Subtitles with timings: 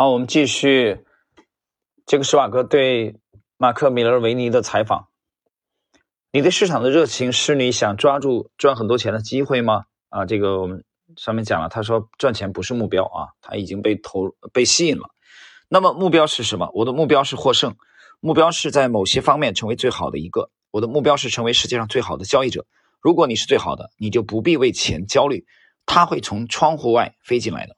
[0.00, 1.04] 好，我们继续
[2.06, 3.16] 这个施瓦格对
[3.56, 5.08] 马克·米勒维尼的采访。
[6.30, 9.86] 你对市场的热情是你想抓住赚很多钱的机会吗？
[10.08, 10.84] 啊，这个我们
[11.16, 15.10] 上面讲了，他说赚钱不是目标啊，他已经被投被吸引了。
[15.68, 16.70] 那么目标是什么？
[16.74, 17.74] 我的目标是获胜，
[18.20, 20.52] 目标是在某些方面成为最好的一个。
[20.70, 22.64] 我的目标是成为世界上最好的交易者。
[23.00, 25.44] 如果你是最好的，你就不必为钱焦虑，
[25.86, 27.74] 他会从窗户外飞进来的。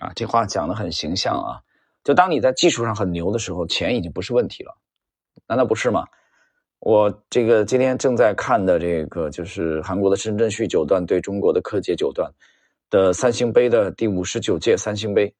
[0.00, 1.60] 啊，这话讲的很形象啊！
[2.04, 4.78] 就当你在技术上很牛的时候，钱已经不是问题了，
[5.46, 6.06] 难道不是吗？
[6.78, 12.32] 我这个今天正在看的这个就是韩国的深圳旭九段对中国的柯洁九段
[12.88, 15.34] 的三星杯的第五十九届三星杯，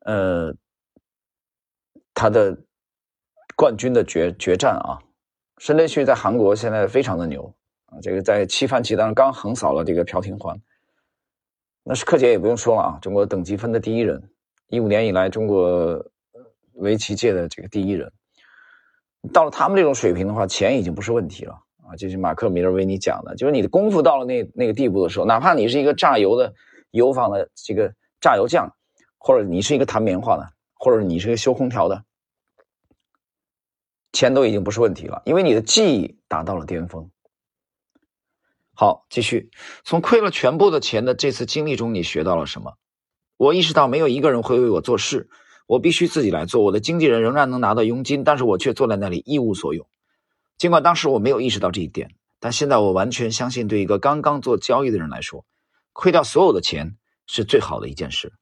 [0.00, 0.52] 呃，
[2.12, 2.58] 他的
[3.54, 4.98] 冠军的决决战啊，
[5.58, 7.54] 申真旭在韩国现在非常的牛
[7.86, 10.60] 啊，这个在七番棋当中刚横扫了这个朴廷桓。
[11.86, 14.30] 那是柯洁也不用说了啊，中国等级分的第一人，
[14.68, 16.02] 一五年以来中国
[16.72, 18.10] 围棋界的这个第一人。
[19.32, 21.52] 到了他们这种水平的话，钱已经不是问题了
[21.86, 21.94] 啊！
[21.96, 26.52] 就是马克·米勒维尼讲的，就是你的功夫到了那那个地步的时候，哪怕你是一个榨油的
[26.90, 28.74] 油坊的这个榨油匠，
[29.18, 32.02] 或者你是一个弹棉花的，或者你是一个修空调的，
[34.12, 37.10] 钱都已经不是问题了，因为你的技艺达到了巅峰。
[38.74, 39.50] 好，继续。
[39.84, 42.74] 从亏了全部的钱的这次经历中，你学到了什么？
[43.36, 45.28] 我意识到没有一个人会为我做事，
[45.66, 46.62] 我必须自己来做。
[46.62, 49.86] 我的经纪人仍然能拿到佣金，但是我却坐在那里一无所有。
[50.56, 55.44] 尽管当时我没有意识到这一点，但现在我完全相信，对一个刚刚做交易的人来说，
[55.92, 58.32] 亏掉所有的钱是最好的一件事。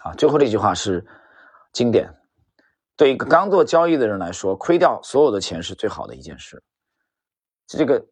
[0.00, 1.06] 啊，最后这句话是
[1.72, 2.14] 经典。
[2.96, 6.62] 对一个刚做交易的人来说，亏掉所有的钱是最好的一件事。
[7.76, 8.04] 这个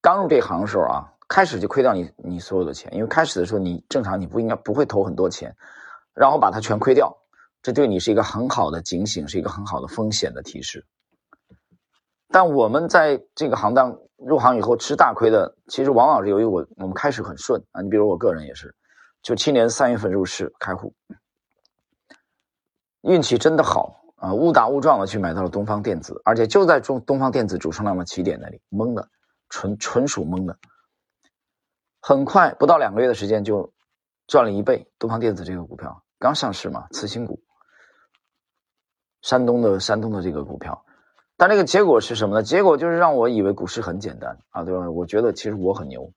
[0.00, 5.54] 刚入这行的时候啊，开始就亏掉你你所有的钱，因为开始的时候你正常你不应该不会投很多钱，
[6.14, 7.16] 然后把它全亏掉，
[7.62, 10.84] 这对你是一个很好的警醒，是一个很好的风险的提示。
[12.30, 18.74] 但我们在这个行当入行以后吃大亏的，其实往往是由于我我们开始很顺啊，你比如我个人也是，
[19.22, 20.92] 九七年三月份入市开户，
[23.00, 23.97] 运气真的好。
[24.18, 29.08] 啊，误打误撞的去买到了东方电子，而且就在中东方电子主升浪的起点那里，懵的，
[29.48, 30.58] 纯纯属懵的。
[32.00, 33.72] 很快不到两个月的时间就
[34.26, 34.90] 赚了一倍。
[34.98, 37.42] 东方电子这个股票刚上市嘛，次新股，
[39.22, 40.84] 山东的山东的这个股票，
[41.36, 42.42] 但这个结果是什么呢？
[42.42, 44.90] 结果就是让我以为股市很简单啊，对吧？
[44.90, 46.12] 我觉得其实我很牛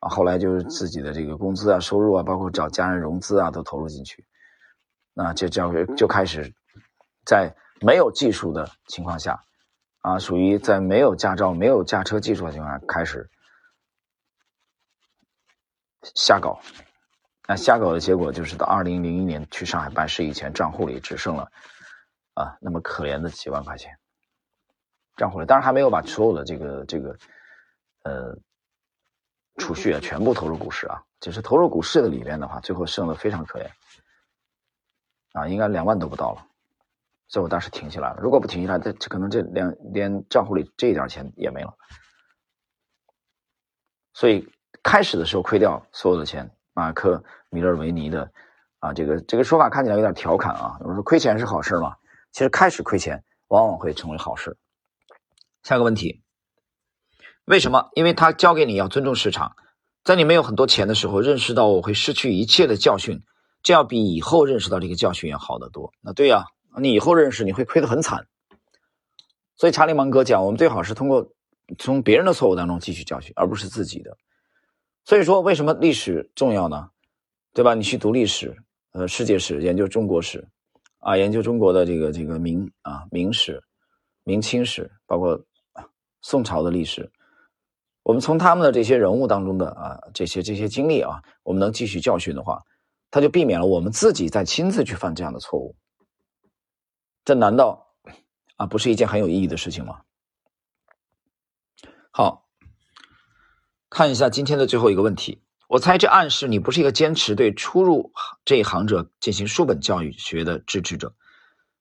[0.00, 4.26] 啊，后来就是自己的这个工资啊、收入啊，包括找家人融资啊，都投入进去，
[5.14, 6.54] 那这这样就开始。
[7.24, 9.42] 在没有技术的情况下，
[10.00, 13.30] 啊，属于在没有驾照、没有驾车技术的情况下开始
[16.14, 16.60] 瞎搞，
[17.46, 21.50] 那瞎搞的结果就是到二零零一年去上海办事以前，账户里只剩了
[22.34, 23.98] 啊那么可怜的几万块钱，
[25.16, 27.16] 账户里当然还没有把所有的这个这个
[28.02, 28.38] 呃
[29.56, 33.68] 储蓄啊全部投入股市啊，只是投入股市的里面的话，最后剩的非常可怜，
[35.32, 36.46] 啊，应该两万都不到了。
[37.30, 38.18] 所以我当时停下来了。
[38.20, 41.72] 如果不停下来，这可能这连连账户里这一点钱也没了。
[44.12, 44.48] 所以
[44.82, 47.16] 开始的时候亏掉所有的钱，马克·
[47.48, 48.32] 米勒维尼的
[48.80, 50.76] 啊，这个这个说法看起来有点调侃啊。
[50.80, 51.94] 我说亏钱是好事吗？
[52.32, 54.58] 其实开始亏钱往往会成为好事。
[55.62, 56.24] 下个问题，
[57.44, 57.90] 为什么？
[57.94, 59.54] 因为他教给你要尊重市场，
[60.02, 63.22] 在你没有很多钱的时候，认识到我会失去一切的教训，
[63.62, 65.92] 这要比以后认识到这个教训要好得多。
[66.00, 66.46] 那对呀。
[66.78, 68.26] 你以后认识你会亏得很惨，
[69.56, 71.32] 所以查理芒格讲，我们最好是通过
[71.78, 74.16] 从别人的错误当中汲取教训，而不是自己的。
[75.04, 76.90] 所以说，为什么历史重要呢？
[77.52, 77.74] 对吧？
[77.74, 78.56] 你去读历史，
[78.92, 80.46] 呃，世界史，研究中国史，
[80.98, 83.60] 啊，研究中国的这个这个明啊明史、
[84.22, 85.42] 明清史，包括
[86.22, 87.10] 宋朝的历史，
[88.04, 92.62] 我们从他们的这些人物当中的啊这些这些经历啊，我们能汲取教训的话，
[93.10, 95.74] 他就避免了我们自己再亲自去犯这样的错误。
[97.24, 97.88] 这难道
[98.56, 100.00] 啊不是一件很有意义的事情吗？
[102.10, 102.48] 好，
[103.88, 105.42] 看一下今天的最后一个问题。
[105.68, 108.12] 我猜这暗示你不是一个坚持对初入
[108.44, 111.14] 这一行者进行书本教育学的支持者。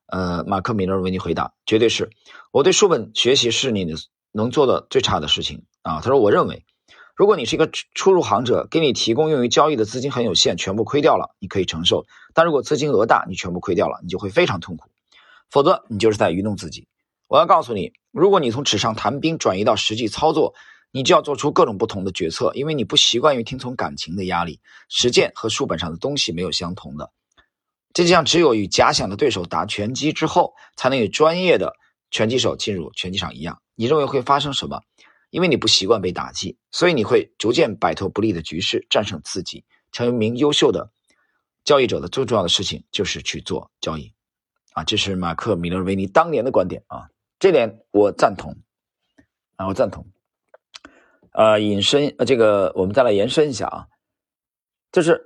[0.06, 2.10] 呃，马克·米勒为你回答，绝对是
[2.52, 3.86] 我对书本学习是你
[4.32, 6.02] 能做的最差的事情啊。
[6.02, 6.66] 他说，我认为，
[7.16, 14.90] 如果你是一个初入行者，给你提供用于交易的资金很有限，全部亏掉了，你可以承受；但如果资金额大，你全部亏掉了，你就会非常痛苦。
[15.50, 16.88] 否则，你就是在愚弄自己。
[17.28, 20.54] 我要告诉你，如果你从纸上谈兵转移到实际操作，
[20.92, 24.60] 你就要做出各种不同的决策，因为你不习惯于听从感情的压力，
[24.90, 27.12] 实践和书本上的东西没有相同的。
[27.94, 31.74] 这就像只有与假想的对手打拳击之后，才能与专业的
[32.12, 33.62] 拳击手进入拳击场一样。
[33.76, 34.82] 你认为会发生什么？
[35.30, 40.92] 因为你不习惯被打击，所以你会逐渐摆脱不利的局势，战胜自己，成为一名优秀的
[41.64, 44.12] 交易者的最重要的事情就是去做交易。
[44.80, 48.56] 啊，这是马克·米勒维尼当年的观点啊，这点我赞同
[49.58, 50.08] 啊，我赞同。
[51.32, 53.88] 呃，引申呃，这个我们再来延伸一下啊，
[54.94, 55.22] 就是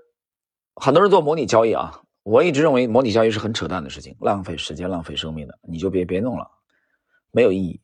[0.75, 2.01] 很多人做模拟交易啊。
[2.23, 6.49] 我一直认为模拟交易是很扯淡的事情，浪费时间、浪费生命的，你就别别弄了，
[7.29, 7.79] 没有意义。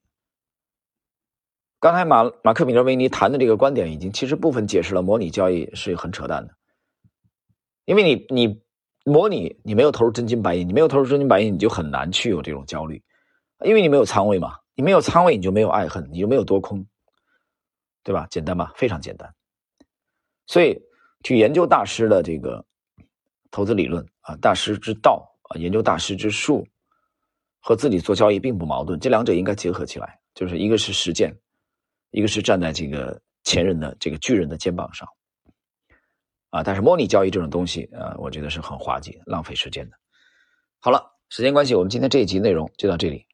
[1.79, 6.55] 刚才马马克·米勒维尼谈的这个观点，已经其实部分解释了模拟交易是很扯淡的，
[7.85, 8.61] 因为你你
[9.09, 13.03] 模拟你没有投入真金白银，你没有投入真金白银，你就很难去有这种焦虑，
[13.65, 16.85] 因为你没有仓位嘛，你没有仓位，你就没有爱恨，你就没有多空，
[18.03, 18.27] 对吧？
[18.29, 19.33] 简单吧，非常简单。
[20.47, 20.81] 所以
[21.23, 22.63] 去研究大师的这个
[23.51, 24.05] 投资理论。
[24.21, 26.63] 啊，大师之道啊，研究大师之术，
[27.59, 31.35] 和自己做交易并不矛盾，这两者应该结合起来，就是一个是实践，
[32.11, 35.07] 一个是站在这个前人的这个巨人的肩膀上，
[36.49, 39.95] 啊，但是模拟交易这种东西啊，我觉得是很滑稽、浪费时间的。
[40.79, 43.25] 好了，时间关系，我们今天这一集内容就到这里。